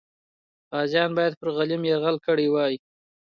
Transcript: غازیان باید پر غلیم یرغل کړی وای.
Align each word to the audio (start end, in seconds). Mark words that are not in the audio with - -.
غازیان 0.71 1.11
باید 1.17 1.33
پر 1.39 1.49
غلیم 1.57 1.81
یرغل 1.89 2.15
کړی 2.27 2.47
وای. 2.49 2.73